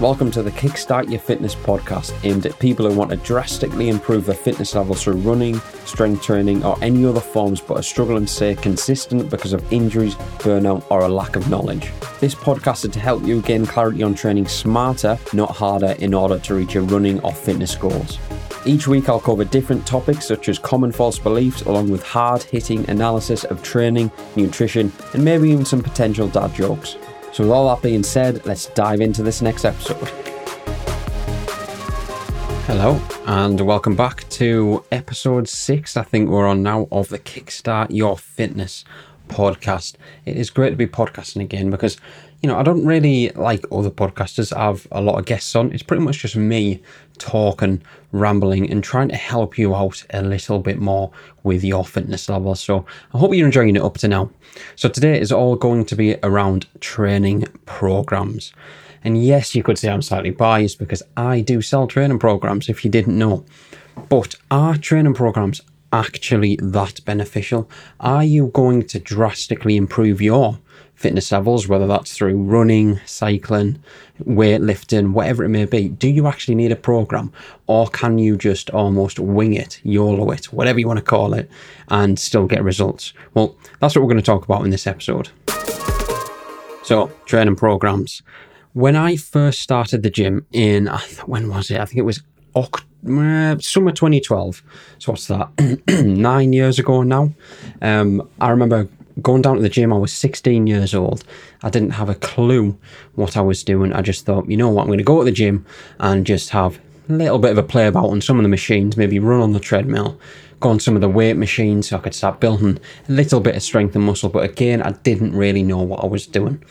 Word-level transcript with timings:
Welcome 0.00 0.30
to 0.30 0.42
the 0.42 0.50
Kickstart 0.50 1.10
Your 1.10 1.20
Fitness 1.20 1.54
podcast, 1.54 2.18
aimed 2.24 2.46
at 2.46 2.58
people 2.58 2.88
who 2.88 2.96
want 2.96 3.10
to 3.10 3.18
drastically 3.18 3.90
improve 3.90 4.24
their 4.24 4.34
fitness 4.34 4.74
levels 4.74 5.02
through 5.02 5.16
running, 5.16 5.60
strength 5.84 6.22
training, 6.22 6.64
or 6.64 6.82
any 6.82 7.04
other 7.04 7.20
forms 7.20 7.60
but 7.60 7.76
are 7.76 7.82
struggling 7.82 8.24
to 8.24 8.32
stay 8.32 8.54
consistent 8.54 9.28
because 9.28 9.52
of 9.52 9.70
injuries, 9.70 10.14
burnout, 10.38 10.90
or 10.90 11.00
a 11.00 11.08
lack 11.08 11.36
of 11.36 11.50
knowledge. 11.50 11.92
This 12.18 12.34
podcast 12.34 12.86
is 12.86 12.92
to 12.92 12.98
help 12.98 13.24
you 13.24 13.42
gain 13.42 13.66
clarity 13.66 14.02
on 14.02 14.14
training 14.14 14.48
smarter, 14.48 15.18
not 15.34 15.54
harder, 15.54 15.94
in 15.98 16.14
order 16.14 16.38
to 16.38 16.54
reach 16.54 16.72
your 16.72 16.84
running 16.84 17.20
or 17.20 17.34
fitness 17.34 17.76
goals. 17.76 18.18
Each 18.64 18.88
week, 18.88 19.10
I'll 19.10 19.20
cover 19.20 19.44
different 19.44 19.86
topics 19.86 20.26
such 20.26 20.48
as 20.48 20.58
common 20.58 20.92
false 20.92 21.18
beliefs, 21.18 21.60
along 21.60 21.90
with 21.90 22.02
hard 22.02 22.42
hitting 22.44 22.88
analysis 22.88 23.44
of 23.44 23.62
training, 23.62 24.10
nutrition, 24.34 24.90
and 25.12 25.22
maybe 25.22 25.50
even 25.50 25.66
some 25.66 25.82
potential 25.82 26.26
dad 26.26 26.54
jokes. 26.54 26.96
So, 27.32 27.44
with 27.44 27.52
all 27.52 27.68
that 27.72 27.80
being 27.80 28.02
said, 28.02 28.44
let's 28.44 28.66
dive 28.66 29.00
into 29.00 29.22
this 29.22 29.40
next 29.40 29.64
episode. 29.64 30.08
Hello, 32.66 33.00
and 33.26 33.60
welcome 33.60 33.94
back 33.94 34.28
to 34.30 34.84
episode 34.90 35.48
six, 35.48 35.96
I 35.96 36.02
think 36.02 36.28
we're 36.28 36.48
on 36.48 36.64
now, 36.64 36.88
of 36.90 37.08
the 37.08 37.20
Kickstart 37.20 37.86
Your 37.90 38.18
Fitness 38.18 38.84
podcast. 39.28 39.94
It 40.26 40.36
is 40.36 40.50
great 40.50 40.70
to 40.70 40.76
be 40.76 40.88
podcasting 40.88 41.40
again 41.40 41.70
because, 41.70 41.98
you 42.42 42.48
know, 42.48 42.58
I 42.58 42.62
don't 42.62 42.86
really 42.86 43.30
like 43.30 43.64
other 43.70 43.90
podcasters 43.90 44.56
have 44.56 44.86
a 44.92 45.00
lot 45.00 45.18
of 45.18 45.26
guests 45.26 45.54
on. 45.54 45.72
It's 45.72 45.82
pretty 45.82 46.02
much 46.02 46.18
just 46.18 46.36
me 46.36 46.82
talking, 47.18 47.82
rambling, 48.12 48.70
and 48.70 48.82
trying 48.82 49.08
to 49.08 49.16
help 49.16 49.58
you 49.58 49.74
out 49.74 50.02
a 50.10 50.22
little 50.22 50.58
bit 50.58 50.78
more 50.78 51.10
with 51.42 51.62
your 51.62 51.84
fitness 51.84 52.30
level. 52.30 52.54
So 52.54 52.86
I 53.12 53.18
hope 53.18 53.34
you're 53.34 53.46
enjoying 53.46 53.76
it 53.76 53.82
up 53.82 53.98
to 53.98 54.08
now. 54.08 54.30
So 54.74 54.88
today 54.88 55.20
is 55.20 55.30
all 55.30 55.54
going 55.54 55.84
to 55.86 55.96
be 55.96 56.16
around 56.22 56.66
training 56.80 57.44
programs. 57.66 58.54
And 59.04 59.22
yes, 59.22 59.54
you 59.54 59.62
could 59.62 59.78
say 59.78 59.90
I'm 59.90 60.02
slightly 60.02 60.30
biased 60.30 60.78
because 60.78 61.02
I 61.16 61.40
do 61.40 61.60
sell 61.60 61.86
training 61.86 62.18
programs 62.18 62.70
if 62.70 62.84
you 62.84 62.90
didn't 62.90 63.18
know. 63.18 63.44
But 64.08 64.34
are 64.50 64.76
training 64.78 65.14
programs 65.14 65.60
actually 65.92 66.58
that 66.62 67.04
beneficial? 67.04 67.70
Are 67.98 68.24
you 68.24 68.46
going 68.48 68.86
to 68.88 68.98
drastically 68.98 69.76
improve 69.76 70.22
your 70.22 70.58
fitness 71.00 71.32
levels, 71.32 71.66
whether 71.66 71.86
that's 71.86 72.12
through 72.12 72.36
running, 72.36 73.00
cycling, 73.06 73.82
weightlifting, 74.24 75.12
whatever 75.12 75.42
it 75.44 75.48
may 75.48 75.64
be? 75.64 75.88
Do 75.88 76.08
you 76.08 76.26
actually 76.26 76.56
need 76.56 76.70
a 76.70 76.76
program 76.76 77.32
or 77.66 77.88
can 77.88 78.18
you 78.18 78.36
just 78.36 78.68
almost 78.68 79.18
wing 79.18 79.54
it, 79.54 79.80
YOLO 79.82 80.30
it, 80.30 80.52
whatever 80.52 80.78
you 80.78 80.86
want 80.86 80.98
to 80.98 81.04
call 81.04 81.32
it, 81.32 81.50
and 81.88 82.18
still 82.18 82.46
get 82.46 82.62
results? 82.62 83.14
Well, 83.32 83.56
that's 83.80 83.96
what 83.96 84.02
we're 84.02 84.12
going 84.12 84.18
to 84.18 84.22
talk 84.22 84.44
about 84.44 84.62
in 84.62 84.70
this 84.70 84.86
episode. 84.86 85.30
So, 86.82 87.10
training 87.24 87.56
programs. 87.56 88.20
When 88.74 88.94
I 88.94 89.16
first 89.16 89.62
started 89.62 90.02
the 90.02 90.10
gym 90.10 90.44
in, 90.52 90.86
when 91.24 91.48
was 91.48 91.70
it? 91.70 91.80
I 91.80 91.86
think 91.86 91.98
it 91.98 92.02
was 92.02 92.22
October 92.54 92.86
uh, 93.08 93.58
summer 93.58 93.92
2012. 93.92 94.62
So 94.98 95.12
what's 95.12 95.26
that? 95.28 95.48
Nine 96.04 96.52
years 96.52 96.78
ago 96.78 97.02
now. 97.02 97.32
Um, 97.80 98.28
I 98.40 98.50
remember 98.50 98.88
going 99.22 99.42
down 99.42 99.56
to 99.56 99.62
the 99.62 99.68
gym. 99.68 99.92
I 99.92 99.96
was 99.96 100.12
16 100.12 100.66
years 100.66 100.94
old. 100.94 101.24
I 101.62 101.70
didn't 101.70 101.90
have 101.90 102.08
a 102.08 102.14
clue 102.14 102.78
what 103.14 103.36
I 103.36 103.40
was 103.40 103.64
doing. 103.64 103.92
I 103.92 104.02
just 104.02 104.26
thought, 104.26 104.48
you 104.48 104.56
know 104.56 104.68
what, 104.68 104.82
I'm 104.82 104.88
going 104.88 104.98
to 104.98 105.04
go 105.04 105.18
to 105.18 105.24
the 105.24 105.32
gym 105.32 105.64
and 105.98 106.26
just 106.26 106.50
have 106.50 106.80
a 107.08 107.12
little 107.12 107.38
bit 107.38 107.52
of 107.52 107.58
a 107.58 107.62
play 107.62 107.86
about 107.86 108.10
on 108.10 108.20
some 108.20 108.38
of 108.38 108.42
the 108.42 108.48
machines. 108.48 108.96
Maybe 108.96 109.18
run 109.18 109.40
on 109.40 109.52
the 109.52 109.60
treadmill. 109.60 110.18
Go 110.60 110.68
on 110.68 110.80
some 110.80 110.94
of 110.94 111.00
the 111.00 111.08
weight 111.08 111.36
machines 111.36 111.88
so 111.88 111.96
I 111.96 112.00
could 112.00 112.14
start 112.14 112.40
building 112.40 112.78
a 113.08 113.12
little 113.12 113.40
bit 113.40 113.56
of 113.56 113.62
strength 113.62 113.94
and 113.94 114.04
muscle. 114.04 114.28
But 114.28 114.44
again, 114.44 114.82
I 114.82 114.92
didn't 114.92 115.34
really 115.34 115.62
know 115.62 115.80
what 115.80 116.04
I 116.04 116.06
was 116.06 116.26
doing. 116.26 116.62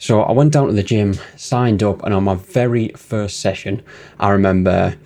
So 0.00 0.22
I 0.22 0.32
went 0.32 0.52
down 0.52 0.66
to 0.66 0.72
the 0.72 0.82
gym, 0.82 1.14
signed 1.36 1.82
up, 1.82 2.02
and 2.02 2.14
on 2.14 2.24
my 2.24 2.34
very 2.34 2.88
first 2.96 3.38
session, 3.40 3.82
I 4.18 4.30
remember 4.30 4.96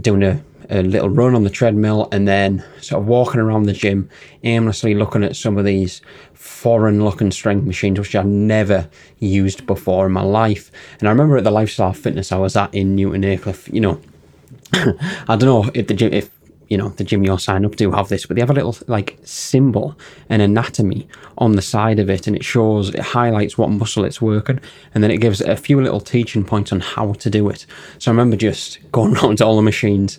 doing 0.00 0.22
a, 0.22 0.42
a 0.70 0.82
little 0.82 1.08
run 1.08 1.34
on 1.34 1.44
the 1.44 1.50
treadmill 1.50 2.08
and 2.12 2.26
then 2.26 2.64
sort 2.80 3.02
of 3.02 3.08
walking 3.08 3.40
around 3.40 3.64
the 3.64 3.72
gym, 3.72 4.08
aimlessly 4.42 4.94
looking 4.94 5.24
at 5.24 5.36
some 5.36 5.58
of 5.58 5.64
these 5.64 6.00
foreign 6.32 7.04
looking 7.04 7.30
strength 7.30 7.66
machines, 7.66 7.98
which 7.98 8.14
I've 8.14 8.26
never 8.26 8.88
used 9.18 9.66
before 9.66 10.06
in 10.06 10.12
my 10.12 10.22
life. 10.22 10.70
And 10.98 11.08
I 11.08 11.12
remember 11.12 11.36
at 11.36 11.44
the 11.44 11.50
lifestyle 11.50 11.92
fitness 11.92 12.32
I 12.32 12.38
was 12.38 12.56
at 12.56 12.74
in 12.74 12.94
Newton 12.94 13.24
Aycliffe, 13.24 13.68
you 13.72 13.80
know, 13.80 14.00
I 14.72 15.36
don't 15.36 15.42
know 15.42 15.70
if 15.74 15.86
the 15.86 15.94
gym, 15.94 16.12
if 16.12 16.30
you 16.68 16.76
know 16.76 16.88
the 16.90 17.04
gym 17.04 17.24
you'll 17.24 17.38
sign 17.38 17.64
up 17.64 17.76
to 17.76 17.90
have 17.92 18.08
this, 18.08 18.26
but 18.26 18.34
they 18.34 18.40
have 18.40 18.50
a 18.50 18.54
little 18.54 18.76
like 18.86 19.18
symbol 19.24 19.98
and 20.28 20.42
anatomy 20.42 21.08
on 21.38 21.52
the 21.52 21.62
side 21.62 21.98
of 21.98 22.10
it, 22.10 22.26
and 22.26 22.36
it 22.36 22.44
shows 22.44 22.94
it 22.94 23.00
highlights 23.00 23.58
what 23.58 23.70
muscle 23.70 24.04
it's 24.04 24.20
working, 24.20 24.60
and 24.94 25.02
then 25.02 25.10
it 25.10 25.18
gives 25.18 25.40
a 25.40 25.56
few 25.56 25.80
little 25.80 26.00
teaching 26.00 26.44
points 26.44 26.72
on 26.72 26.80
how 26.80 27.12
to 27.14 27.30
do 27.30 27.48
it. 27.48 27.66
So 27.98 28.10
I 28.10 28.12
remember 28.12 28.36
just 28.36 28.78
going 28.92 29.16
around 29.18 29.38
to 29.38 29.46
all 29.46 29.56
the 29.56 29.62
machines, 29.62 30.18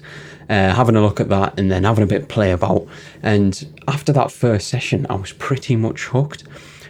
uh, 0.50 0.74
having 0.74 0.96
a 0.96 1.02
look 1.02 1.20
at 1.20 1.30
that, 1.30 1.60
and 1.60 1.72
then 1.72 1.84
having 1.84 2.04
a 2.04 2.08
bit 2.08 2.30
play 2.30 2.52
about. 2.52 2.88
And 3.24 3.82
after 3.88 4.12
that 4.14 4.32
first 4.32 4.68
session, 4.68 5.06
I 5.10 5.16
was 5.16 5.32
pretty 5.34 5.76
much 5.76 6.06
hooked. 6.06 6.44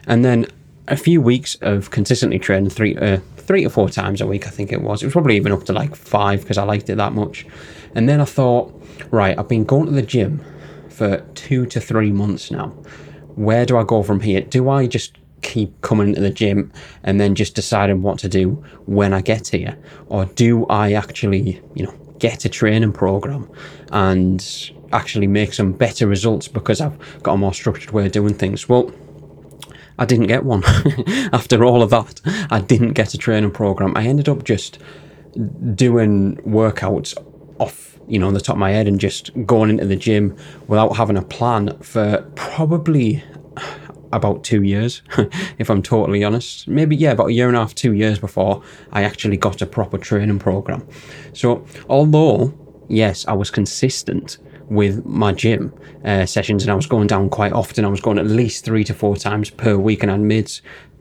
And 0.07 0.23
then 0.23 0.47
a 0.87 0.97
few 0.97 1.21
weeks 1.21 1.55
of 1.61 1.89
consistently 1.89 2.39
training 2.39 2.69
three 2.69 2.95
uh, 2.95 3.19
three 3.37 3.63
to 3.63 3.69
four 3.69 3.89
times 3.89 4.21
a 4.21 4.27
week, 4.27 4.47
I 4.47 4.49
think 4.49 4.71
it 4.71 4.81
was. 4.81 5.01
It 5.01 5.07
was 5.07 5.13
probably 5.13 5.35
even 5.35 5.51
up 5.51 5.63
to 5.65 5.73
like 5.73 5.95
five 5.95 6.41
because 6.41 6.57
I 6.57 6.63
liked 6.63 6.89
it 6.89 6.95
that 6.95 7.13
much. 7.13 7.45
And 7.95 8.07
then 8.07 8.21
I 8.21 8.25
thought, 8.25 8.73
right, 9.09 9.37
I've 9.37 9.47
been 9.47 9.63
going 9.63 9.87
to 9.87 9.91
the 9.91 10.01
gym 10.01 10.43
for 10.89 11.17
two 11.33 11.65
to 11.67 11.79
three 11.79 12.11
months 12.11 12.51
now. 12.51 12.67
Where 13.35 13.65
do 13.65 13.77
I 13.77 13.83
go 13.83 14.03
from 14.03 14.19
here? 14.19 14.41
Do 14.41 14.69
I 14.69 14.87
just 14.87 15.17
keep 15.41 15.81
coming 15.81 16.13
to 16.15 16.21
the 16.21 16.29
gym 16.29 16.71
and 17.03 17.19
then 17.19 17.35
just 17.35 17.55
deciding 17.55 18.01
what 18.01 18.19
to 18.19 18.29
do 18.29 18.63
when 18.85 19.13
I 19.13 19.21
get 19.21 19.47
here? 19.47 19.77
Or 20.07 20.25
do 20.25 20.65
I 20.67 20.93
actually, 20.93 21.61
you 21.73 21.85
know, 21.85 21.93
get 22.19 22.45
a 22.45 22.49
training 22.49 22.93
program 22.93 23.49
and 23.91 24.71
actually 24.91 25.27
make 25.27 25.53
some 25.53 25.71
better 25.73 26.07
results 26.07 26.47
because 26.47 26.81
I've 26.81 26.97
got 27.23 27.33
a 27.33 27.37
more 27.37 27.53
structured 27.53 27.91
way 27.91 28.05
of 28.05 28.11
doing 28.11 28.33
things? 28.33 28.67
Well, 28.69 28.91
I 29.97 30.05
didn't 30.05 30.27
get 30.27 30.43
one. 30.43 30.63
After 31.33 31.63
all 31.63 31.81
of 31.81 31.89
that, 31.91 32.21
I 32.49 32.59
didn't 32.59 32.93
get 32.93 33.13
a 33.13 33.17
training 33.17 33.51
program. 33.51 33.95
I 33.95 34.03
ended 34.03 34.27
up 34.27 34.43
just 34.43 34.79
doing 35.75 36.37
workouts 36.37 37.15
off, 37.59 37.97
you 38.07 38.19
know, 38.19 38.27
on 38.27 38.33
the 38.33 38.41
top 38.41 38.55
of 38.55 38.59
my 38.59 38.71
head 38.71 38.87
and 38.87 38.99
just 38.99 39.31
going 39.45 39.69
into 39.69 39.85
the 39.85 39.95
gym 39.95 40.35
without 40.67 40.95
having 40.95 41.17
a 41.17 41.21
plan 41.21 41.77
for 41.79 42.21
probably 42.35 43.23
about 44.11 44.43
two 44.43 44.63
years, 44.63 45.01
if 45.57 45.69
I'm 45.69 45.81
totally 45.81 46.23
honest. 46.23 46.67
Maybe, 46.67 46.95
yeah, 46.95 47.11
about 47.11 47.27
a 47.27 47.33
year 47.33 47.47
and 47.47 47.57
a 47.57 47.59
half, 47.59 47.75
two 47.75 47.93
years 47.93 48.19
before 48.19 48.63
I 48.91 49.03
actually 49.03 49.37
got 49.37 49.61
a 49.61 49.65
proper 49.65 49.97
training 49.97 50.39
program. 50.39 50.87
So, 51.33 51.65
although, 51.89 52.53
yes, 52.87 53.25
I 53.27 53.33
was 53.33 53.51
consistent 53.51 54.37
with 54.67 55.05
my 55.05 55.31
gym 55.31 55.73
uh, 56.03 56.25
sessions 56.25 56.63
and 56.63 56.71
I 56.71 56.75
was 56.75 56.87
going 56.87 57.07
down 57.07 57.29
quite 57.29 57.53
often, 57.53 57.85
I 57.85 57.89
was 57.89 58.01
going 58.01 58.17
at 58.17 58.27
least 58.27 58.65
three 58.65 58.83
to 58.85 58.93
four 58.93 59.15
times 59.15 59.49
per 59.49 59.77
week 59.77 60.01
and 60.01 60.11
I 60.11 60.17
made 60.17 60.51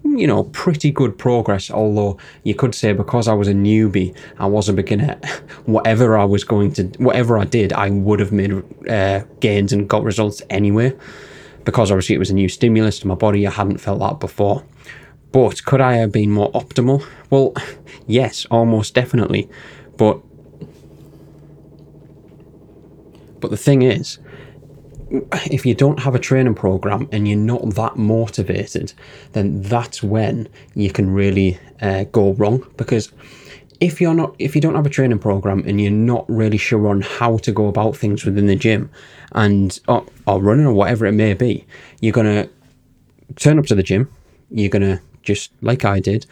you 0.04 0.26
know, 0.26 0.44
pretty 0.44 0.90
good 0.90 1.18
progress. 1.18 1.70
Although 1.70 2.18
you 2.42 2.54
could 2.54 2.74
say 2.74 2.92
because 2.92 3.26
I 3.26 3.34
was 3.34 3.48
a 3.48 3.54
newbie, 3.54 4.16
I 4.38 4.46
was 4.46 4.68
a 4.68 4.72
beginner. 4.72 5.18
Whatever 5.64 6.16
I 6.16 6.24
was 6.24 6.44
going 6.44 6.72
to, 6.74 6.84
whatever 6.98 7.38
I 7.38 7.44
did, 7.44 7.72
I 7.72 7.90
would 7.90 8.20
have 8.20 8.32
made 8.32 8.52
uh, 8.88 9.24
gains 9.40 9.72
and 9.72 9.88
got 9.88 10.02
results 10.04 10.42
anyway. 10.50 10.96
Because 11.64 11.90
obviously 11.90 12.14
it 12.14 12.18
was 12.18 12.30
a 12.30 12.34
new 12.34 12.48
stimulus 12.48 12.98
to 13.00 13.06
my 13.06 13.14
body, 13.14 13.46
I 13.46 13.50
hadn't 13.50 13.78
felt 13.78 14.00
that 14.00 14.20
before. 14.20 14.64
But 15.32 15.64
could 15.64 15.80
I 15.80 15.94
have 15.94 16.12
been 16.12 16.30
more 16.30 16.52
optimal? 16.52 17.04
Well, 17.30 17.54
yes, 18.06 18.46
almost 18.50 18.94
definitely. 18.94 19.48
But 19.96 20.20
but 23.40 23.50
the 23.50 23.56
thing 23.56 23.82
is, 23.82 24.18
if 25.50 25.66
you 25.66 25.74
don't 25.74 26.00
have 26.00 26.14
a 26.14 26.18
training 26.18 26.54
program 26.54 27.08
and 27.12 27.28
you're 27.28 27.38
not 27.38 27.74
that 27.74 27.96
motivated, 27.96 28.92
then 29.32 29.62
that's 29.62 30.02
when 30.02 30.48
you 30.74 30.90
can 30.90 31.12
really 31.12 31.58
uh, 31.80 32.04
go 32.04 32.32
wrong. 32.32 32.66
Because 32.76 33.12
if 33.80 34.00
you're 34.00 34.14
not, 34.14 34.34
if 34.38 34.54
you 34.54 34.60
don't 34.60 34.74
have 34.74 34.86
a 34.86 34.90
training 34.90 35.18
program 35.18 35.64
and 35.66 35.80
you're 35.80 35.90
not 35.90 36.24
really 36.28 36.58
sure 36.58 36.88
on 36.88 37.00
how 37.02 37.38
to 37.38 37.52
go 37.52 37.66
about 37.66 37.96
things 37.96 38.24
within 38.24 38.46
the 38.46 38.56
gym, 38.56 38.90
and 39.32 39.78
or, 39.88 40.06
or 40.26 40.40
running 40.40 40.66
or 40.66 40.72
whatever 40.72 41.06
it 41.06 41.12
may 41.12 41.34
be, 41.34 41.66
you're 42.00 42.12
gonna 42.12 42.48
turn 43.36 43.58
up 43.58 43.66
to 43.66 43.74
the 43.74 43.82
gym. 43.82 44.10
You're 44.50 44.70
gonna 44.70 45.00
just 45.22 45.50
like 45.60 45.84
I 45.84 46.00
did, 46.00 46.26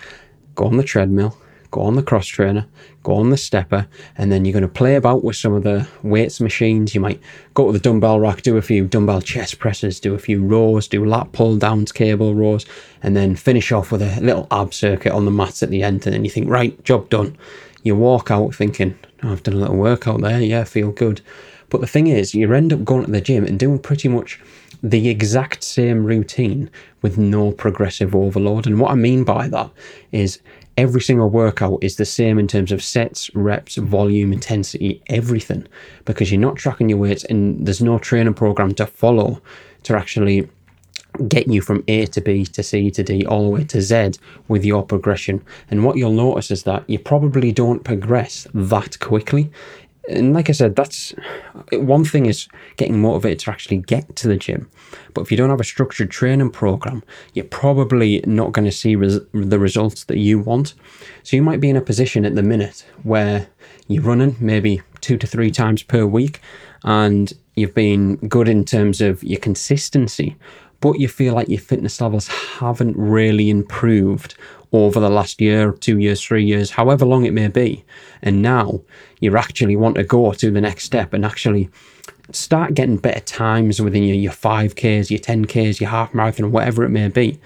go 0.55 0.67
on 0.67 0.77
the 0.77 0.85
treadmill, 0.85 1.37
go 1.73 1.81
on 1.81 1.97
the 1.97 2.03
cross 2.03 2.27
trainer, 2.27 2.67
go 3.03 3.15
on 3.15 3.31
the 3.31 3.37
stepper, 3.37 3.89
and 4.17 4.31
then 4.31 4.45
you're 4.45 4.53
going 4.53 4.63
to 4.63 4.69
play 4.69 4.95
about 4.95 5.25
with 5.25 5.35
some 5.35 5.55
of 5.55 5.65
the 5.65 5.89
weights 6.05 6.41
machines. 6.41 6.95
You 6.95 7.01
might 7.01 7.21
go 7.55 7.67
to 7.67 7.73
the 7.73 7.81
dumbbell 7.81 8.21
rack, 8.21 8.43
do 8.43 8.57
a 8.57 8.63
few 8.63 8.87
dumbbell 8.87 9.23
chest 9.23 9.59
presses, 9.59 9.99
do 9.99 10.15
a 10.15 10.19
few 10.19 10.45
rows, 10.45 10.87
do 10.87 11.05
lat 11.05 11.33
pull 11.33 11.57
downs, 11.57 11.91
cable 11.91 12.35
rows, 12.35 12.67
and 13.03 13.17
then 13.17 13.35
finish 13.35 13.73
off 13.73 13.91
with 13.91 14.03
a 14.03 14.21
little 14.21 14.47
ab 14.53 14.73
circuit 14.73 15.13
on 15.13 15.25
the 15.25 15.31
mats 15.31 15.63
at 15.63 15.71
the 15.71 15.83
end. 15.83 16.07
And 16.07 16.15
then 16.15 16.25
you 16.25 16.31
think, 16.31 16.49
right, 16.49 16.83
job 16.85 17.09
done. 17.09 17.37
You 17.83 17.97
walk 17.97 18.31
out 18.31 18.55
thinking, 18.55 18.97
oh, 19.23 19.33
I've 19.33 19.43
done 19.43 19.55
a 19.55 19.59
little 19.59 19.77
workout 19.77 20.21
there, 20.21 20.41
yeah, 20.41 20.65
feel 20.65 20.93
good. 20.93 21.23
But 21.71 21.81
the 21.81 21.87
thing 21.87 22.07
is, 22.07 22.35
you 22.35 22.53
end 22.53 22.73
up 22.75 22.85
going 22.85 23.07
to 23.07 23.11
the 23.11 23.23
gym 23.23 23.47
and 23.47 23.59
doing 23.59 23.79
pretty 23.79 24.09
much 24.09 24.39
the 24.83 25.09
exact 25.09 25.63
same 25.63 26.05
routine 26.05 26.69
with 27.01 27.17
no 27.17 27.53
progressive 27.53 28.15
overload. 28.15 28.67
And 28.67 28.79
what 28.79 28.91
I 28.91 28.95
mean 28.95 29.25
by 29.25 29.49
that 29.49 29.71
is 30.11 30.41
every 30.77 31.01
single 31.01 31.29
workout 31.29 31.79
is 31.83 31.97
the 31.97 32.05
same 32.05 32.39
in 32.39 32.49
terms 32.49 32.73
of 32.73 32.83
sets, 32.83 33.35
reps, 33.35 33.77
volume, 33.77 34.33
intensity, 34.33 35.03
everything, 35.09 35.67
because 36.05 36.31
you're 36.31 36.41
not 36.41 36.57
tracking 36.57 36.89
your 36.89 36.99
weights 36.99 37.25
and 37.25 37.67
there's 37.67 37.83
no 37.83 37.99
training 37.99 38.35
program 38.35 38.75
to 38.75 38.87
follow 38.87 39.41
to 39.85 39.97
actually 39.97 40.49
get 41.29 41.47
you 41.47 41.61
from 41.61 41.85
A 41.89 42.07
to 42.07 42.21
B 42.21 42.45
to 42.47 42.63
C 42.63 42.91
to 42.91 43.03
D 43.03 43.27
all 43.27 43.45
the 43.45 43.51
way 43.51 43.65
to 43.65 43.83
Z 43.83 44.13
with 44.49 44.65
your 44.65 44.83
progression. 44.85 45.45
And 45.71 45.85
what 45.85 45.97
you'll 45.97 46.13
notice 46.13 46.51
is 46.51 46.63
that 46.63 46.89
you 46.89 46.99
probably 46.99 47.53
don't 47.53 47.85
progress 47.85 48.47
that 48.55 48.99
quickly. 48.99 49.51
And 50.09 50.33
like 50.33 50.49
I 50.49 50.53
said, 50.53 50.75
that's 50.75 51.15
one 51.73 52.05
thing 52.05 52.27
is 52.27 52.49
getting 52.77 53.01
motivated 53.01 53.39
to 53.41 53.51
actually 53.51 53.79
get 53.79 54.17
to 54.17 54.29
the 54.29 54.37
gym. 54.37 54.69
But 55.15 55.23
if 55.23 55.31
you 55.31 55.37
don't 55.37 55.51
have 55.51 55.61
a 55.61 55.65
structured 55.65 56.11
training 56.11 56.51
program, 56.51 57.05
you're 57.35 57.45
probably 57.45 58.23
not 58.27 58.53
going 58.53 58.65
to 58.65 58.73
see 58.73 58.97
res- 58.97 59.21
the 59.33 59.59
results 59.59 60.05
that 60.05 60.19
you 60.19 60.41
want. 60.41 60.75
So 61.23 61.37
you 61.37 61.43
might 61.43 61.61
be 61.61 61.71
in 61.71 61.77
a 61.77 61.81
position 61.81 62.25
at 62.25 62.35
the 62.35 62.43
minute 62.43 62.85
where 63.05 63.49
you're 63.87 64.03
running 64.03 64.37
maybe 64.41 64.83
two 65.01 65.17
to 65.19 65.27
three 65.27 65.51
times 65.51 65.83
per 65.83 66.05
week 66.05 66.41
and 66.85 67.33
you've 67.55 67.75
been 67.75 68.17
good 68.17 68.49
in 68.49 68.65
terms 68.65 69.01
of 69.01 69.23
your 69.23 69.41
consistency, 69.41 70.37
but 70.83 70.99
you 70.99 71.09
feel 71.09 71.33
like 71.33 71.49
your 71.49 71.61
fitness 71.61 72.01
levels 72.01 72.27
haven't 72.27 72.97
really 72.99 73.49
improved 73.49 74.35
over 74.73 74.99
the 74.99 75.09
last 75.09 75.41
year, 75.41 75.73
two 75.73 75.99
years, 75.99 76.21
three 76.21 76.45
years, 76.45 76.73
however 76.73 77.07
long 77.07 77.25
it 77.25 77.33
may 77.33 77.47
be. 77.47 77.85
And 78.21 78.43
now 78.43 78.81
you 79.21 79.37
actually 79.37 79.77
want 79.77 79.95
to 79.95 80.05
go 80.05 80.33
to 80.33 80.51
the 80.51 80.61
next 80.61 80.85
step 80.85 81.13
and 81.13 81.25
actually 81.25 81.71
start 82.33 82.75
getting 82.75 82.97
better 82.97 83.21
times 83.21 83.81
within 83.81 84.03
your, 84.03 84.17
your 84.17 84.33
5Ks, 84.33 85.09
your 85.09 85.21
10Ks, 85.21 85.81
your 85.81 85.91
half 85.91 86.13
marathon, 86.13 86.51
whatever 86.51 86.85
it 86.85 86.89
may 86.89 87.09
be. 87.09 87.39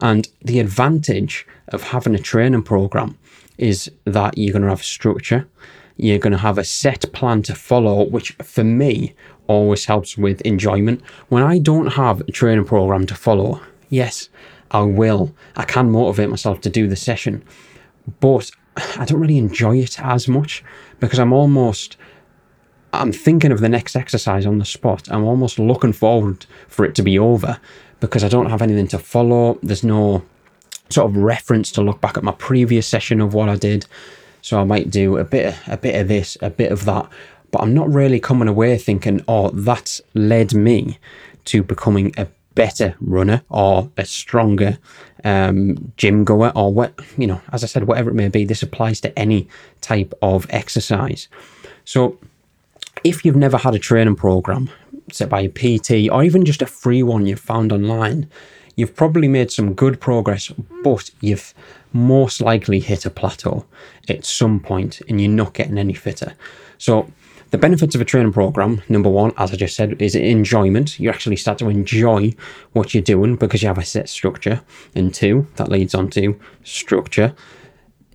And 0.00 0.28
the 0.42 0.60
advantage 0.60 1.46
of 1.68 1.82
having 1.82 2.14
a 2.14 2.18
training 2.18 2.62
program 2.62 3.18
is 3.58 3.90
that 4.04 4.38
you're 4.38 4.52
going 4.52 4.62
to 4.62 4.68
have 4.68 4.84
structure, 4.84 5.48
you're 5.96 6.18
going 6.18 6.32
to 6.32 6.38
have 6.38 6.58
a 6.58 6.64
set 6.64 7.12
plan 7.12 7.42
to 7.42 7.54
follow, 7.54 8.04
which 8.04 8.32
for 8.42 8.64
me 8.64 9.14
always 9.46 9.84
helps 9.84 10.16
with 10.16 10.40
enjoyment. 10.42 11.02
When 11.28 11.42
I 11.42 11.58
don't 11.58 11.88
have 11.88 12.20
a 12.20 12.32
training 12.32 12.64
program 12.64 13.06
to 13.06 13.14
follow, 13.14 13.60
yes, 13.88 14.28
I 14.70 14.80
will. 14.80 15.34
I 15.56 15.64
can 15.64 15.90
motivate 15.90 16.30
myself 16.30 16.60
to 16.62 16.70
do 16.70 16.88
the 16.88 16.96
session, 16.96 17.44
but 18.20 18.50
I 18.96 19.04
don't 19.04 19.20
really 19.20 19.38
enjoy 19.38 19.78
it 19.78 20.00
as 20.00 20.26
much 20.28 20.64
because 21.00 21.18
I'm 21.18 21.32
almost 21.32 21.96
I'm 22.92 23.12
thinking 23.12 23.50
of 23.50 23.60
the 23.60 23.68
next 23.68 23.96
exercise 23.96 24.46
on 24.46 24.58
the 24.58 24.64
spot. 24.64 25.08
I'm 25.10 25.24
almost 25.24 25.58
looking 25.58 25.92
forward 25.92 26.46
for 26.68 26.84
it 26.84 26.94
to 26.96 27.02
be 27.02 27.18
over 27.18 27.58
because 28.00 28.22
I 28.22 28.28
don't 28.28 28.50
have 28.50 28.62
anything 28.62 28.86
to 28.88 28.98
follow. 28.98 29.58
There's 29.62 29.82
no 29.84 30.22
sort 30.90 31.10
of 31.10 31.16
reference 31.16 31.72
to 31.72 31.82
look 31.82 32.00
back 32.00 32.16
at 32.16 32.22
my 32.22 32.32
previous 32.32 32.86
session 32.86 33.20
of 33.20 33.34
what 33.34 33.48
I 33.48 33.56
did. 33.56 33.86
So 34.42 34.60
I 34.60 34.64
might 34.64 34.90
do 34.90 35.16
a 35.16 35.24
bit 35.24 35.56
a 35.66 35.76
bit 35.76 36.00
of 36.00 36.08
this, 36.08 36.36
a 36.40 36.50
bit 36.50 36.70
of 36.70 36.84
that 36.84 37.08
but 37.54 37.62
I'm 37.62 37.72
not 37.72 37.88
really 37.88 38.18
coming 38.18 38.48
away 38.48 38.76
thinking, 38.78 39.22
oh, 39.28 39.50
that's 39.50 40.00
led 40.12 40.54
me 40.54 40.98
to 41.44 41.62
becoming 41.62 42.12
a 42.18 42.26
better 42.56 42.96
runner 43.00 43.42
or 43.48 43.92
a 43.96 44.04
stronger 44.04 44.78
um, 45.22 45.92
gym 45.96 46.24
goer 46.24 46.50
or 46.56 46.74
what, 46.74 46.98
you 47.16 47.28
know, 47.28 47.40
as 47.52 47.62
I 47.62 47.68
said, 47.68 47.84
whatever 47.84 48.10
it 48.10 48.14
may 48.14 48.26
be, 48.28 48.44
this 48.44 48.64
applies 48.64 49.00
to 49.02 49.16
any 49.16 49.46
type 49.82 50.12
of 50.20 50.48
exercise. 50.50 51.28
So 51.84 52.18
if 53.04 53.24
you've 53.24 53.36
never 53.36 53.56
had 53.56 53.76
a 53.76 53.78
training 53.78 54.16
program 54.16 54.68
set 55.12 55.28
by 55.28 55.42
a 55.42 55.48
PT 55.48 56.10
or 56.10 56.24
even 56.24 56.44
just 56.44 56.60
a 56.60 56.66
free 56.66 57.04
one 57.04 57.24
you've 57.24 57.38
found 57.38 57.70
online, 57.70 58.28
you've 58.74 58.96
probably 58.96 59.28
made 59.28 59.52
some 59.52 59.74
good 59.74 60.00
progress, 60.00 60.50
but 60.82 61.08
you've 61.20 61.54
most 61.92 62.40
likely 62.40 62.80
hit 62.80 63.06
a 63.06 63.10
plateau 63.10 63.64
at 64.08 64.24
some 64.24 64.58
point 64.58 65.00
and 65.08 65.20
you're 65.20 65.30
not 65.30 65.54
getting 65.54 65.78
any 65.78 65.94
fitter. 65.94 66.34
So 66.78 67.12
the 67.54 67.58
benefits 67.58 67.94
of 67.94 68.00
a 68.00 68.04
training 68.04 68.32
program, 68.32 68.82
number 68.88 69.08
one, 69.08 69.32
as 69.36 69.52
I 69.52 69.56
just 69.56 69.76
said, 69.76 70.02
is 70.02 70.16
enjoyment. 70.16 70.98
You 70.98 71.08
actually 71.08 71.36
start 71.36 71.58
to 71.58 71.68
enjoy 71.68 72.34
what 72.72 72.92
you're 72.92 73.00
doing 73.00 73.36
because 73.36 73.62
you 73.62 73.68
have 73.68 73.78
a 73.78 73.84
set 73.84 74.08
structure. 74.08 74.60
And 74.96 75.14
two, 75.14 75.46
that 75.54 75.68
leads 75.68 75.94
on 75.94 76.10
to 76.10 76.36
structure. 76.64 77.32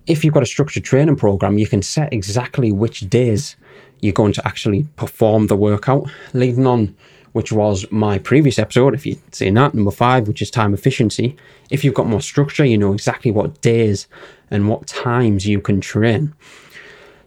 If 0.06 0.26
you've 0.26 0.34
got 0.34 0.42
a 0.42 0.46
structured 0.46 0.84
training 0.84 1.16
program, 1.16 1.56
you 1.56 1.66
can 1.66 1.80
set 1.80 2.12
exactly 2.12 2.70
which 2.70 3.08
days 3.08 3.56
you're 4.00 4.12
going 4.12 4.34
to 4.34 4.46
actually 4.46 4.86
perform 4.96 5.46
the 5.46 5.56
workout, 5.56 6.10
leading 6.34 6.66
on 6.66 6.94
which 7.32 7.50
was 7.50 7.90
my 7.90 8.18
previous 8.18 8.58
episode, 8.58 8.92
if 8.92 9.06
you've 9.06 9.22
seen 9.32 9.54
that, 9.54 9.72
number 9.72 9.90
five, 9.90 10.28
which 10.28 10.42
is 10.42 10.50
time 10.50 10.74
efficiency. 10.74 11.34
If 11.70 11.82
you've 11.82 11.94
got 11.94 12.08
more 12.08 12.20
structure, 12.20 12.64
you 12.64 12.76
know 12.76 12.92
exactly 12.92 13.30
what 13.30 13.62
days 13.62 14.06
and 14.50 14.68
what 14.68 14.86
times 14.86 15.46
you 15.46 15.62
can 15.62 15.80
train. 15.80 16.34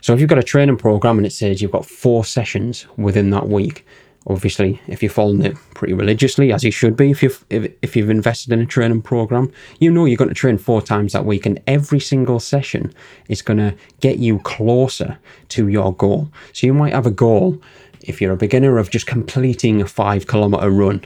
So 0.04 0.14
if 0.14 0.20
you've 0.20 0.28
got 0.28 0.38
a 0.38 0.44
training 0.44 0.76
program 0.76 1.16
and 1.18 1.26
it 1.26 1.32
says 1.32 1.62
you've 1.62 1.72
got 1.72 1.86
four 1.86 2.26
sessions 2.26 2.86
within 2.98 3.30
that 3.30 3.48
week, 3.48 3.86
obviously 4.28 4.82
if 4.88 5.02
you're 5.02 5.10
following 5.10 5.42
it 5.46 5.56
pretty 5.76 5.94
religiously 5.94 6.52
as 6.52 6.62
you 6.62 6.72
should 6.72 6.98
be 6.98 7.12
if 7.12 7.24
you've 7.24 7.46
if, 7.50 7.72
if 7.82 7.96
you've 7.96 8.10
invested 8.10 8.52
in 8.52 8.60
a 8.62 8.66
training 8.66 9.02
program 9.02 9.52
you 9.80 9.92
know 9.92 10.06
you're 10.06 10.16
going 10.16 10.30
to 10.30 10.34
train 10.34 10.58
four 10.58 10.82
times 10.82 11.12
that 11.12 11.26
week 11.26 11.46
and 11.46 11.62
every 11.68 12.00
single 12.00 12.40
session 12.40 12.94
is 13.28 13.42
going 13.42 13.58
to 13.58 13.76
get 14.00 14.20
you 14.20 14.40
closer 14.40 15.18
to 15.50 15.70
your 15.70 15.94
goal. 15.94 16.30
So 16.52 16.68
you 16.68 16.74
might 16.74 16.94
have 16.94 17.06
a 17.06 17.12
goal 17.12 17.62
if 18.02 18.20
you're 18.20 18.34
a 18.34 18.38
beginner 18.38 18.78
of 18.78 18.90
just 18.90 19.08
completing 19.08 19.82
a 19.82 19.88
five 19.88 20.28
kilometer 20.28 20.70
run. 20.70 21.06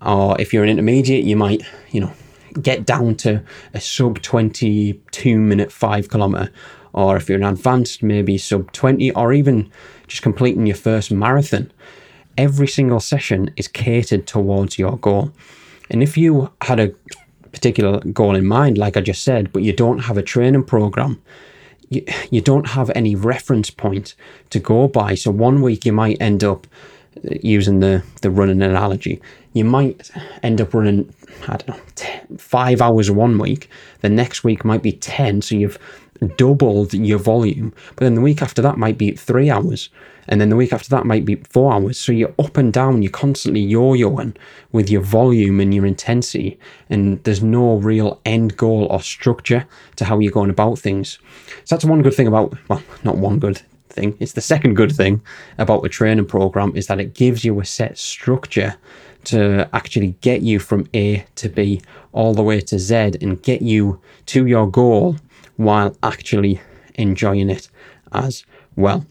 Or 0.00 0.40
if 0.40 0.52
you're 0.52 0.62
an 0.62 0.70
intermediate 0.70 1.24
you 1.24 1.36
might 1.36 1.62
you 1.90 2.02
know 2.02 2.12
get 2.60 2.86
down 2.86 3.16
to 3.16 3.42
a 3.74 3.80
sub 3.80 4.22
22 4.22 5.38
minute 5.40 5.72
five 5.72 6.08
kilometer 6.08 6.52
or 6.92 7.16
if 7.16 7.28
you're 7.28 7.38
an 7.38 7.44
advanced, 7.44 8.02
maybe 8.02 8.38
sub 8.38 8.72
20, 8.72 9.12
or 9.12 9.32
even 9.32 9.70
just 10.06 10.22
completing 10.22 10.66
your 10.66 10.76
first 10.76 11.10
marathon, 11.10 11.70
every 12.36 12.68
single 12.68 13.00
session 13.00 13.50
is 13.56 13.68
catered 13.68 14.26
towards 14.26 14.78
your 14.78 14.96
goal. 14.98 15.32
And 15.90 16.02
if 16.02 16.16
you 16.16 16.50
had 16.62 16.80
a 16.80 16.92
particular 17.52 18.00
goal 18.00 18.34
in 18.34 18.46
mind, 18.46 18.78
like 18.78 18.96
I 18.96 19.00
just 19.00 19.22
said, 19.22 19.52
but 19.52 19.62
you 19.62 19.72
don't 19.72 20.00
have 20.00 20.16
a 20.16 20.22
training 20.22 20.64
program, 20.64 21.22
you, 21.88 22.04
you 22.30 22.40
don't 22.40 22.68
have 22.68 22.90
any 22.94 23.14
reference 23.14 23.70
point 23.70 24.14
to 24.50 24.58
go 24.58 24.88
by. 24.88 25.14
So 25.14 25.30
one 25.30 25.60
week 25.62 25.84
you 25.84 25.92
might 25.92 26.20
end 26.20 26.42
up 26.42 26.66
uh, 27.16 27.34
using 27.42 27.80
the, 27.80 28.02
the 28.22 28.30
running 28.30 28.62
analogy, 28.62 29.20
you 29.52 29.64
might 29.64 30.10
end 30.42 30.60
up 30.60 30.72
running, 30.72 31.12
I 31.42 31.58
don't 31.58 31.68
know, 31.68 31.80
10, 31.94 32.38
five 32.38 32.80
hours 32.80 33.10
one 33.10 33.38
week. 33.38 33.68
The 34.00 34.08
next 34.08 34.44
week 34.44 34.64
might 34.64 34.82
be 34.82 34.92
10. 34.92 35.42
So 35.42 35.54
you've 35.54 35.78
doubled 36.28 36.94
your 36.94 37.18
volume. 37.18 37.72
But 37.96 38.04
then 38.04 38.14
the 38.14 38.20
week 38.20 38.42
after 38.42 38.62
that 38.62 38.78
might 38.78 38.98
be 38.98 39.12
three 39.12 39.50
hours. 39.50 39.90
And 40.28 40.40
then 40.40 40.50
the 40.50 40.56
week 40.56 40.72
after 40.72 40.88
that 40.90 41.04
might 41.04 41.24
be 41.24 41.36
four 41.50 41.72
hours. 41.72 41.98
So 41.98 42.12
you're 42.12 42.34
up 42.38 42.56
and 42.56 42.72
down, 42.72 43.02
you're 43.02 43.10
constantly 43.10 43.60
yo 43.60 43.92
yoing 43.92 44.36
with 44.70 44.88
your 44.88 45.02
volume 45.02 45.58
and 45.60 45.74
your 45.74 45.86
intensity. 45.86 46.58
And 46.88 47.22
there's 47.24 47.42
no 47.42 47.76
real 47.76 48.20
end 48.24 48.56
goal 48.56 48.86
or 48.90 49.00
structure 49.00 49.66
to 49.96 50.04
how 50.04 50.18
you're 50.20 50.32
going 50.32 50.50
about 50.50 50.78
things. 50.78 51.18
So 51.64 51.74
that's 51.74 51.84
one 51.84 52.02
good 52.02 52.14
thing 52.14 52.28
about, 52.28 52.56
well, 52.68 52.82
not 53.02 53.18
one 53.18 53.38
good 53.38 53.62
thing, 53.92 54.16
it's 54.20 54.32
the 54.32 54.40
second 54.40 54.74
good 54.74 54.92
thing 54.92 55.22
about 55.58 55.84
a 55.84 55.88
training 55.88 56.26
program 56.26 56.74
is 56.74 56.86
that 56.86 57.00
it 57.00 57.14
gives 57.14 57.44
you 57.44 57.60
a 57.60 57.64
set 57.64 57.98
structure 57.98 58.76
to 59.24 59.68
actually 59.72 60.16
get 60.20 60.42
you 60.42 60.58
from 60.58 60.88
A 60.94 61.24
to 61.36 61.48
B 61.48 61.80
all 62.12 62.34
the 62.34 62.42
way 62.42 62.60
to 62.60 62.78
Z 62.78 63.12
and 63.20 63.40
get 63.42 63.62
you 63.62 64.00
to 64.26 64.46
your 64.46 64.68
goal 64.68 65.16
while 65.56 65.96
actually 66.02 66.60
enjoying 66.94 67.50
it 67.50 67.68
as 68.12 68.44
well. 68.76 69.06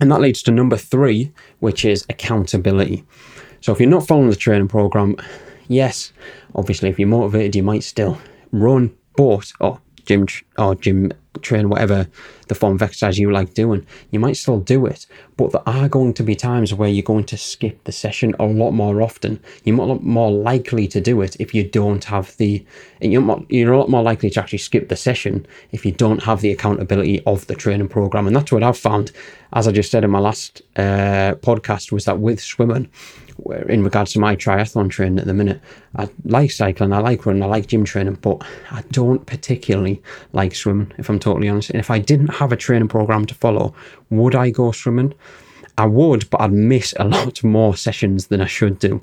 And 0.00 0.10
that 0.10 0.20
leads 0.20 0.42
to 0.44 0.50
number 0.50 0.76
three, 0.76 1.32
which 1.58 1.84
is 1.84 2.06
accountability. 2.08 3.04
So 3.60 3.72
if 3.72 3.80
you're 3.80 3.90
not 3.90 4.06
following 4.06 4.30
the 4.30 4.36
training 4.36 4.68
program, 4.68 5.16
yes, 5.68 6.12
obviously 6.54 6.88
if 6.88 6.98
you're 6.98 7.08
motivated, 7.08 7.54
you 7.54 7.62
might 7.62 7.84
still 7.84 8.18
run, 8.52 8.96
but 9.16 9.52
or 9.60 9.80
gym 10.06 10.26
or 10.56 10.74
gym 10.74 11.12
train 11.42 11.68
whatever 11.68 12.06
the 12.48 12.54
form 12.54 12.74
of 12.74 12.82
exercise 12.82 13.18
you 13.18 13.30
like 13.30 13.54
doing, 13.54 13.86
you 14.10 14.18
might 14.18 14.36
still 14.36 14.60
do 14.60 14.86
it. 14.86 15.06
But 15.36 15.52
there 15.52 15.62
are 15.66 15.88
going 15.88 16.14
to 16.14 16.22
be 16.22 16.34
times 16.34 16.74
where 16.74 16.88
you're 16.88 17.02
going 17.02 17.24
to 17.24 17.36
skip 17.36 17.84
the 17.84 17.92
session 17.92 18.34
a 18.38 18.44
lot 18.44 18.72
more 18.72 19.02
often. 19.02 19.40
You're 19.64 19.76
more 19.76 20.30
likely 20.30 20.86
to 20.88 21.00
do 21.00 21.20
it 21.22 21.36
if 21.38 21.54
you 21.54 21.64
don't 21.64 22.04
have 22.04 22.36
the. 22.36 22.64
You're, 23.00 23.22
more, 23.22 23.44
you're 23.48 23.72
a 23.72 23.78
lot 23.78 23.88
more 23.88 24.02
likely 24.02 24.30
to 24.30 24.40
actually 24.40 24.58
skip 24.58 24.88
the 24.88 24.96
session 24.96 25.46
if 25.72 25.86
you 25.86 25.92
don't 25.92 26.22
have 26.22 26.40
the 26.40 26.50
accountability 26.50 27.22
of 27.24 27.46
the 27.46 27.54
training 27.54 27.88
program. 27.88 28.26
And 28.26 28.36
that's 28.36 28.52
what 28.52 28.62
I've 28.62 28.76
found, 28.76 29.12
as 29.52 29.66
I 29.66 29.72
just 29.72 29.90
said 29.90 30.04
in 30.04 30.10
my 30.10 30.18
last 30.18 30.62
uh, 30.76 31.34
podcast, 31.36 31.92
was 31.92 32.04
that 32.04 32.18
with 32.18 32.40
swimming, 32.42 32.90
in 33.68 33.82
regards 33.82 34.12
to 34.12 34.20
my 34.20 34.36
triathlon 34.36 34.90
training 34.90 35.18
at 35.18 35.24
the 35.24 35.34
minute, 35.34 35.60
I 35.96 36.08
like 36.24 36.50
cycling, 36.50 36.92
I 36.92 36.98
like 36.98 37.24
running, 37.24 37.42
I 37.42 37.46
like 37.46 37.66
gym 37.66 37.84
training, 37.84 38.18
but 38.20 38.42
I 38.70 38.82
don't 38.90 39.24
particularly 39.24 40.02
like 40.32 40.54
swimming, 40.54 40.92
if 40.98 41.08
I'm 41.08 41.18
totally 41.30 41.48
honest. 41.48 41.70
And 41.70 41.78
if 41.78 41.90
I 41.90 41.98
didn't 41.98 42.34
have 42.34 42.52
a 42.52 42.56
training 42.56 42.88
program 42.88 43.24
to 43.26 43.34
follow, 43.34 43.72
would 44.10 44.34
I 44.34 44.50
go 44.50 44.72
swimming? 44.72 45.14
I 45.78 45.86
would, 45.86 46.28
but 46.28 46.40
I'd 46.40 46.52
miss 46.52 46.92
a 46.98 47.04
lot 47.16 47.42
more 47.44 47.76
sessions 47.76 48.26
than 48.26 48.40
I 48.40 48.46
should 48.46 48.78
do. 48.80 49.00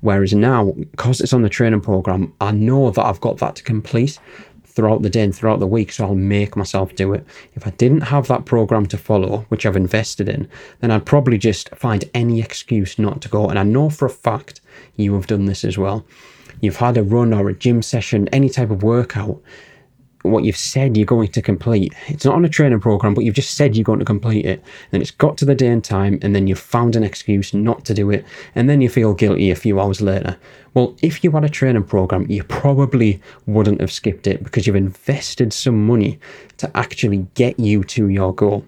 Whereas 0.00 0.34
now, 0.34 0.72
because 0.92 1.20
it's 1.20 1.32
on 1.32 1.42
the 1.42 1.48
training 1.48 1.80
program, 1.80 2.32
I 2.40 2.52
know 2.52 2.90
that 2.90 3.04
I've 3.04 3.20
got 3.20 3.38
that 3.38 3.56
to 3.56 3.62
complete 3.62 4.20
throughout 4.64 5.02
the 5.02 5.10
day 5.10 5.22
and 5.22 5.34
throughout 5.34 5.60
the 5.60 5.66
week, 5.66 5.92
so 5.92 6.04
I'll 6.04 6.14
make 6.14 6.56
myself 6.56 6.94
do 6.94 7.12
it. 7.12 7.24
If 7.54 7.66
I 7.66 7.70
didn't 7.70 8.02
have 8.02 8.28
that 8.28 8.44
program 8.44 8.86
to 8.86 8.98
follow, 8.98 9.46
which 9.48 9.64
I've 9.64 9.76
invested 9.76 10.28
in, 10.28 10.48
then 10.80 10.90
I'd 10.90 11.06
probably 11.06 11.38
just 11.38 11.70
find 11.70 12.04
any 12.12 12.40
excuse 12.40 12.98
not 12.98 13.20
to 13.22 13.28
go. 13.28 13.48
And 13.48 13.58
I 13.58 13.62
know 13.62 13.88
for 13.88 14.06
a 14.06 14.10
fact 14.10 14.60
you 14.96 15.14
have 15.14 15.26
done 15.26 15.46
this 15.46 15.64
as 15.64 15.78
well. 15.78 16.04
You've 16.60 16.76
had 16.76 16.96
a 16.96 17.02
run 17.02 17.32
or 17.32 17.48
a 17.48 17.54
gym 17.54 17.82
session, 17.82 18.28
any 18.28 18.48
type 18.48 18.70
of 18.70 18.82
workout, 18.82 19.40
what 20.24 20.44
you've 20.44 20.56
said 20.56 20.96
you're 20.96 21.04
going 21.04 21.28
to 21.28 21.42
complete. 21.42 21.92
It's 22.08 22.24
not 22.24 22.34
on 22.34 22.44
a 22.44 22.48
training 22.48 22.80
program, 22.80 23.12
but 23.12 23.24
you've 23.24 23.34
just 23.34 23.54
said 23.54 23.76
you're 23.76 23.84
going 23.84 23.98
to 23.98 24.04
complete 24.06 24.46
it. 24.46 24.64
Then 24.90 25.02
it's 25.02 25.10
got 25.10 25.36
to 25.38 25.44
the 25.44 25.54
day 25.54 25.68
and 25.68 25.84
time, 25.84 26.18
and 26.22 26.34
then 26.34 26.46
you've 26.46 26.58
found 26.58 26.96
an 26.96 27.04
excuse 27.04 27.52
not 27.52 27.84
to 27.84 27.94
do 27.94 28.10
it, 28.10 28.24
and 28.54 28.68
then 28.68 28.80
you 28.80 28.88
feel 28.88 29.12
guilty 29.12 29.50
a 29.50 29.56
few 29.56 29.78
hours 29.78 30.00
later. 30.00 30.36
Well, 30.72 30.96
if 31.02 31.22
you 31.22 31.30
had 31.30 31.44
a 31.44 31.48
training 31.48 31.84
program, 31.84 32.26
you 32.30 32.42
probably 32.42 33.20
wouldn't 33.46 33.80
have 33.80 33.92
skipped 33.92 34.26
it 34.26 34.42
because 34.42 34.66
you've 34.66 34.76
invested 34.76 35.52
some 35.52 35.86
money 35.86 36.18
to 36.56 36.74
actually 36.74 37.26
get 37.34 37.60
you 37.60 37.84
to 37.84 38.08
your 38.08 38.34
goal. 38.34 38.64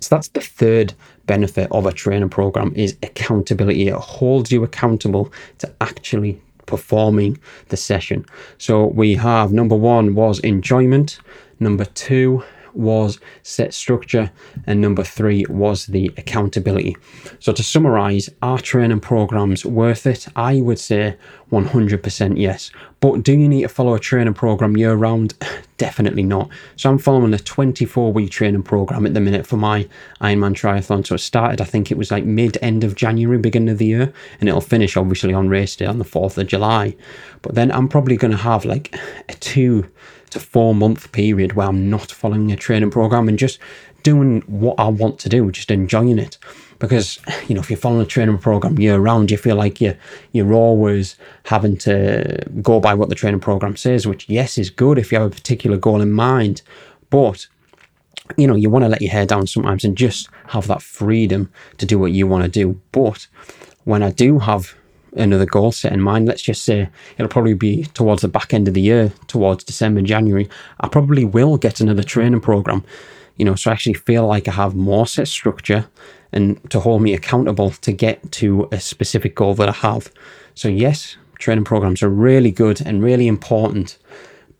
So 0.00 0.14
that's 0.14 0.28
the 0.28 0.40
third 0.40 0.94
benefit 1.26 1.68
of 1.70 1.84
a 1.84 1.92
training 1.92 2.30
program 2.30 2.72
is 2.74 2.96
accountability. 3.02 3.88
It 3.88 3.94
holds 3.94 4.50
you 4.50 4.64
accountable 4.64 5.32
to 5.58 5.72
actually 5.80 6.40
performing 6.68 7.38
the 7.70 7.76
session. 7.76 8.24
So 8.58 8.86
we 8.86 9.14
have 9.14 9.52
number 9.52 9.74
one 9.74 10.14
was 10.14 10.38
enjoyment, 10.40 11.18
number 11.58 11.86
two 11.86 12.44
was 12.74 13.18
set 13.42 13.74
structure, 13.74 14.30
and 14.66 14.80
number 14.80 15.02
three 15.02 15.44
was 15.48 15.86
the 15.86 16.12
accountability. 16.16 16.96
So 17.40 17.52
to 17.52 17.62
summarize, 17.62 18.30
are 18.40 18.58
training 18.58 19.00
programs 19.00 19.64
worth 19.64 20.06
it? 20.06 20.28
I 20.36 20.60
would 20.60 20.78
say 20.78 21.16
100% 21.50 22.38
yes. 22.38 22.70
But 23.00 23.22
do 23.22 23.32
you 23.32 23.48
need 23.48 23.62
to 23.62 23.68
follow 23.68 23.94
a 23.94 24.00
training 24.00 24.34
program 24.34 24.76
year 24.76 24.94
round? 24.94 25.34
Definitely 25.78 26.24
not. 26.24 26.48
So 26.74 26.90
I'm 26.90 26.98
following 26.98 27.32
a 27.32 27.38
24 27.38 28.12
week 28.12 28.30
training 28.30 28.64
program 28.64 29.06
at 29.06 29.14
the 29.14 29.20
minute 29.20 29.46
for 29.46 29.56
my 29.56 29.88
Ironman 30.20 30.54
triathlon. 30.54 31.06
So 31.06 31.14
it 31.14 31.18
started, 31.18 31.60
I 31.60 31.64
think 31.64 31.92
it 31.92 31.96
was 31.96 32.10
like 32.10 32.24
mid 32.24 32.58
end 32.60 32.82
of 32.82 32.96
January, 32.96 33.38
beginning 33.38 33.68
of 33.68 33.78
the 33.78 33.86
year, 33.86 34.12
and 34.40 34.48
it'll 34.48 34.60
finish 34.60 34.96
obviously 34.96 35.32
on 35.32 35.48
race 35.48 35.76
day 35.76 35.86
on 35.86 35.98
the 35.98 36.04
4th 36.04 36.36
of 36.36 36.48
July. 36.48 36.96
But 37.42 37.54
then 37.54 37.70
I'm 37.70 37.88
probably 37.88 38.16
going 38.16 38.32
to 38.32 38.36
have 38.38 38.64
like 38.64 38.96
a 39.28 39.34
two 39.34 39.88
to 40.30 40.40
four 40.40 40.74
month 40.74 41.10
period 41.12 41.54
where 41.54 41.68
I'm 41.68 41.88
not 41.88 42.10
following 42.10 42.52
a 42.52 42.56
training 42.56 42.90
program 42.90 43.28
and 43.28 43.38
just 43.38 43.58
doing 44.02 44.42
what 44.46 44.78
I 44.78 44.88
want 44.88 45.18
to 45.20 45.28
do, 45.28 45.50
just 45.50 45.70
enjoying 45.70 46.18
it. 46.18 46.38
Because 46.78 47.18
you 47.48 47.54
know, 47.54 47.60
if 47.60 47.70
you're 47.70 47.76
following 47.76 48.02
a 48.02 48.06
training 48.06 48.38
program 48.38 48.78
year 48.78 48.98
round, 48.98 49.30
you 49.30 49.36
feel 49.36 49.56
like 49.56 49.80
you're 49.80 49.96
you're 50.32 50.52
always 50.52 51.16
having 51.44 51.76
to 51.78 52.44
go 52.62 52.80
by 52.80 52.94
what 52.94 53.08
the 53.08 53.14
training 53.14 53.40
program 53.40 53.76
says, 53.76 54.06
which 54.06 54.28
yes 54.28 54.58
is 54.58 54.70
good 54.70 54.98
if 54.98 55.10
you 55.10 55.18
have 55.18 55.30
a 55.30 55.34
particular 55.34 55.76
goal 55.76 56.00
in 56.00 56.12
mind, 56.12 56.62
but 57.10 57.46
you 58.36 58.46
know, 58.46 58.54
you 58.54 58.68
want 58.68 58.84
to 58.84 58.88
let 58.88 59.00
your 59.00 59.10
hair 59.10 59.24
down 59.24 59.46
sometimes 59.46 59.84
and 59.84 59.96
just 59.96 60.28
have 60.48 60.66
that 60.66 60.82
freedom 60.82 61.50
to 61.78 61.86
do 61.86 61.98
what 61.98 62.12
you 62.12 62.26
want 62.26 62.44
to 62.44 62.50
do. 62.50 62.78
But 62.92 63.26
when 63.84 64.02
I 64.02 64.10
do 64.10 64.38
have 64.38 64.74
another 65.18 65.46
goal 65.46 65.72
set 65.72 65.92
in 65.92 66.00
mind. 66.00 66.26
Let's 66.26 66.42
just 66.42 66.64
say 66.64 66.88
it'll 67.16 67.28
probably 67.28 67.54
be 67.54 67.84
towards 67.94 68.22
the 68.22 68.28
back 68.28 68.52
end 68.52 68.68
of 68.68 68.74
the 68.74 68.80
year, 68.80 69.12
towards 69.26 69.64
December, 69.64 70.02
January. 70.02 70.48
I 70.80 70.88
probably 70.88 71.24
will 71.24 71.56
get 71.56 71.80
another 71.80 72.02
training 72.02 72.40
program, 72.40 72.84
you 73.38 73.44
know, 73.44 73.54
so 73.54 73.70
I 73.70 73.72
actually 73.72 73.94
feel 73.94 74.26
like 74.26 74.48
I 74.48 74.52
have 74.52 74.74
more 74.74 75.06
set 75.06 75.28
structure 75.28 75.86
and 76.32 76.70
to 76.70 76.80
hold 76.80 77.02
me 77.02 77.14
accountable 77.14 77.70
to 77.70 77.92
get 77.92 78.30
to 78.32 78.68
a 78.70 78.80
specific 78.80 79.34
goal 79.34 79.54
that 79.54 79.68
I 79.68 79.72
have. 79.72 80.12
So, 80.54 80.68
yes, 80.68 81.16
training 81.38 81.64
programs 81.64 82.02
are 82.02 82.10
really 82.10 82.50
good 82.50 82.82
and 82.84 83.02
really 83.02 83.28
important, 83.28 83.96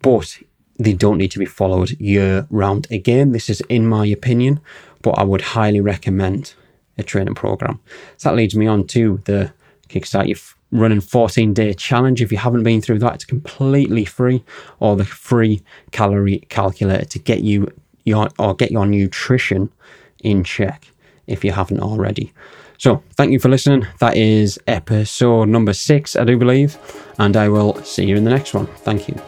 but 0.01 0.39
they 0.79 0.93
don't 0.93 1.19
need 1.19 1.33
to 1.33 1.39
be 1.39 1.45
followed 1.45 1.91
year 2.01 2.47
round. 2.51 2.87
Again, 2.91 3.33
this 3.33 3.51
is 3.51 3.61
in 3.63 3.87
my 3.87 4.07
opinion, 4.07 4.61
but 5.03 5.19
I 5.19 5.25
would 5.25 5.43
highly 5.43 5.81
recommend 5.81 6.55
a 6.97 7.03
training 7.03 7.35
program. 7.35 7.81
So 8.17 8.29
that 8.29 8.37
leads 8.37 8.55
me 8.55 8.67
on 8.67 8.87
to 8.89 9.21
the 9.25 9.53
Kickstart 9.89 10.29
your 10.29 10.39
running 10.71 11.01
14 11.01 11.55
day 11.55 11.73
challenge. 11.75 12.23
If 12.23 12.31
you 12.31 12.39
haven't 12.39 12.63
been 12.63 12.81
through 12.81 12.99
that, 13.01 13.15
it's 13.15 13.25
completely 13.25 14.05
free, 14.05 14.45
or 14.81 14.97
the 14.97 15.05
free 15.05 15.63
calorie 15.91 16.45
calculator 16.49 17.07
to 17.07 17.19
get 17.19 17.41
you 17.41 17.73
your 18.05 18.29
or 18.39 18.55
get 18.55 18.71
your 18.71 18.87
nutrition 18.87 19.71
in 20.23 20.45
check 20.45 20.91
if 21.27 21.45
you 21.45 21.53
haven't 21.53 21.81
already. 21.81 22.33
So, 22.79 23.03
thank 23.17 23.33
you 23.33 23.41
for 23.41 23.49
listening. 23.49 23.87
That 23.99 24.17
is 24.17 24.59
episode 24.69 25.49
number 25.49 25.73
six, 25.73 26.15
I 26.15 26.25
do 26.25 26.39
believe, 26.39 26.79
and 27.19 27.37
I 27.37 27.49
will 27.49 27.75
see 27.83 28.05
you 28.05 28.17
in 28.17 28.25
the 28.25 28.31
next 28.31 28.55
one. 28.55 28.67
Thank 28.67 29.09
you. 29.09 29.21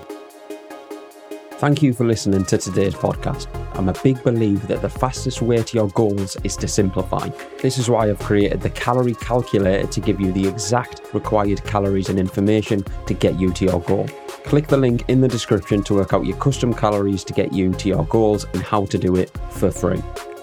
Thank 1.61 1.83
you 1.83 1.93
for 1.93 2.07
listening 2.07 2.45
to 2.47 2.57
today's 2.57 2.95
podcast. 2.95 3.49
I'm 3.77 3.91
a 3.91 4.03
big 4.03 4.23
believer 4.23 4.67
that 4.69 4.81
the 4.81 4.89
fastest 4.89 5.43
way 5.43 5.63
to 5.63 5.77
your 5.77 5.89
goals 5.89 6.37
is 6.43 6.57
to 6.57 6.67
simplify. 6.67 7.29
This 7.61 7.77
is 7.77 7.91
why 7.91 8.09
I've 8.09 8.19
created 8.19 8.63
the 8.63 8.71
calorie 8.71 9.15
calculator 9.15 9.87
to 9.87 10.01
give 10.01 10.21
you 10.21 10.33
the 10.33 10.49
exact 10.49 11.03
required 11.13 11.63
calories 11.65 12.09
and 12.09 12.19
information 12.19 12.83
to 13.07 13.13
get 13.13 13.39
you 13.39 13.53
to 13.53 13.65
your 13.67 13.81
goal. 13.83 14.09
Click 14.45 14.67
the 14.67 14.77
link 14.77 15.05
in 15.09 15.21
the 15.21 15.29
description 15.29 15.83
to 15.85 15.95
work 15.95 16.13
out 16.13 16.27
your 16.27 16.37
custom 16.39 16.75
calories 16.75 17.25
to 17.25 17.33
get 17.33 17.53
you 17.53 17.73
to 17.75 17.89
your 17.89 18.05
goals 18.07 18.45
and 18.53 18.63
how 18.63 18.85
to 18.87 18.99
do 18.99 19.17
it 19.17 19.31
for 19.51 19.71
free. 19.71 20.03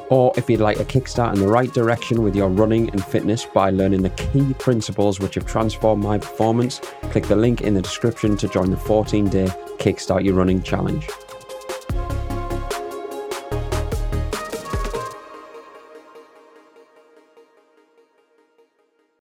Or 0.09 0.31
if 0.37 0.49
you'd 0.49 0.61
like 0.61 0.79
a 0.79 0.85
kickstart 0.85 1.33
in 1.33 1.41
the 1.41 1.47
right 1.47 1.73
direction 1.73 2.23
with 2.23 2.35
your 2.35 2.47
running 2.47 2.89
and 2.91 3.03
fitness 3.03 3.45
by 3.45 3.71
learning 3.71 4.03
the 4.03 4.09
key 4.11 4.53
principles 4.53 5.19
which 5.19 5.35
have 5.35 5.45
transformed 5.45 6.03
my 6.03 6.17
performance, 6.17 6.79
click 7.11 7.25
the 7.27 7.35
link 7.35 7.61
in 7.61 7.73
the 7.73 7.81
description 7.81 8.37
to 8.37 8.47
join 8.47 8.71
the 8.71 8.77
14 8.77 9.29
day 9.29 9.47
Kickstart 9.79 10.23
Your 10.23 10.35
Running 10.35 10.63
Challenge. 10.63 11.07